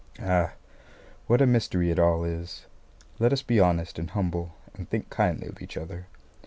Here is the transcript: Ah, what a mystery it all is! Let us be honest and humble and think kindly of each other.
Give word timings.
Ah, 0.19 0.53
what 1.27 1.43
a 1.43 1.45
mystery 1.45 1.91
it 1.91 1.99
all 1.99 2.23
is! 2.23 2.65
Let 3.19 3.31
us 3.31 3.43
be 3.43 3.59
honest 3.59 3.99
and 3.99 4.09
humble 4.09 4.55
and 4.73 4.89
think 4.89 5.11
kindly 5.11 5.45
of 5.47 5.61
each 5.61 5.77
other. 5.77 6.07